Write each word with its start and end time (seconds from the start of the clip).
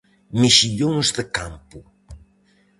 Mexillóns 0.41 1.07
de 1.17 1.23
campo. 1.37 1.79